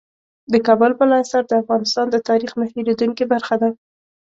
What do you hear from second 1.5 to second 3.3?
افغانستان د تاریخ نه هېرېدونکې